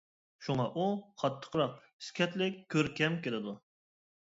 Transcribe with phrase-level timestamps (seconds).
[0.45, 0.85] شۇڭا ئۇ
[1.23, 3.61] قاتتىقراق، ئىسكەتلىك، كۆركەم، كېلىدۇ.